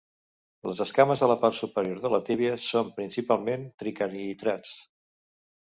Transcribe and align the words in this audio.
Les 0.69 0.79
escames 0.85 1.21
a 1.25 1.29
la 1.31 1.35
part 1.43 1.57
superior 1.57 1.99
de 2.07 2.11
la 2.15 2.21
tíbia 2.31 2.57
són 2.69 2.91
principalment 2.97 3.69
tricarinats. 3.85 4.77